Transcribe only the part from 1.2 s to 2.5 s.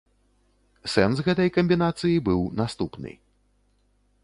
гэтай камбінацыі быў